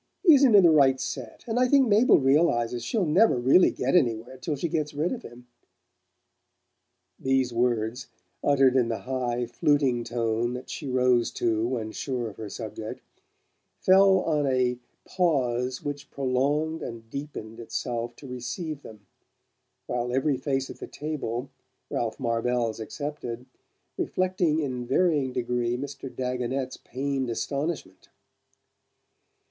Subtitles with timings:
[0.23, 3.93] He isn't in the right set, and I think Mabel realizes she'll never really get
[3.93, 5.45] anywhere till she gets rid of him."
[7.19, 8.07] These words,
[8.43, 13.03] uttered in the high fluting tone that she rose to when sure of her subject,
[13.77, 19.05] fell on a pause which prolonged and deepened itself to receive them,
[19.85, 21.51] while every face at the table,
[21.91, 23.45] Ralph Marvell's excepted,
[23.99, 26.09] reflected in varying degree Mr.
[26.09, 28.09] Dagonet's pained astonishment.